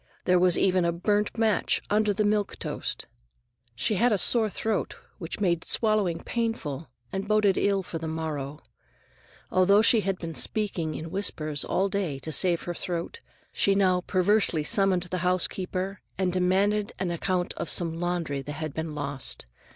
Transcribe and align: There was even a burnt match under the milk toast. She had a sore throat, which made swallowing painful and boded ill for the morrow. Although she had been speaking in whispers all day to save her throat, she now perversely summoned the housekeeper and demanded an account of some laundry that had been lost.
There 0.25 0.39
was 0.39 0.57
even 0.57 0.83
a 0.83 0.91
burnt 0.91 1.37
match 1.37 1.79
under 1.91 2.11
the 2.11 2.23
milk 2.23 2.57
toast. 2.57 3.05
She 3.75 3.97
had 3.97 4.11
a 4.11 4.17
sore 4.17 4.49
throat, 4.49 4.95
which 5.19 5.39
made 5.39 5.63
swallowing 5.63 6.23
painful 6.23 6.89
and 7.11 7.27
boded 7.27 7.55
ill 7.55 7.83
for 7.83 7.99
the 7.99 8.07
morrow. 8.07 8.61
Although 9.51 9.83
she 9.83 10.01
had 10.01 10.17
been 10.17 10.33
speaking 10.33 10.95
in 10.95 11.11
whispers 11.11 11.63
all 11.63 11.87
day 11.87 12.17
to 12.17 12.31
save 12.31 12.63
her 12.63 12.73
throat, 12.73 13.19
she 13.53 13.75
now 13.75 14.01
perversely 14.01 14.63
summoned 14.63 15.03
the 15.03 15.19
housekeeper 15.19 16.01
and 16.17 16.33
demanded 16.33 16.93
an 16.97 17.11
account 17.11 17.53
of 17.53 17.69
some 17.69 17.99
laundry 17.99 18.41
that 18.41 18.53
had 18.53 18.73
been 18.73 18.95
lost. 18.95 19.45